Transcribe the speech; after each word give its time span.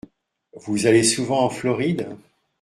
Vous 0.57 0.87
allez 0.87 1.03
souvent 1.03 1.43
en 1.43 1.51
Floride? 1.51 2.17